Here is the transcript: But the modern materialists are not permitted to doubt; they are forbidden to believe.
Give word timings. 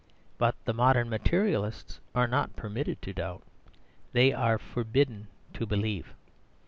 But 0.39 0.55
the 0.65 0.73
modern 0.73 1.11
materialists 1.11 1.99
are 2.15 2.25
not 2.25 2.55
permitted 2.55 3.03
to 3.03 3.13
doubt; 3.13 3.43
they 4.13 4.33
are 4.33 4.57
forbidden 4.57 5.27
to 5.53 5.67
believe. 5.67 6.15